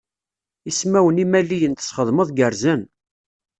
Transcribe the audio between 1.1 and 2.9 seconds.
Imaliyen tesxedmeḍ gerrzen.